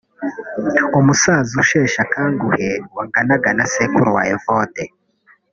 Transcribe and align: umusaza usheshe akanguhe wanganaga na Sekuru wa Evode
umusaza 0.99 1.51
usheshe 1.63 1.97
akanguhe 2.05 2.69
wanganaga 2.95 3.49
na 3.57 3.65
Sekuru 3.73 4.09
wa 4.17 4.23
Evode 4.35 4.83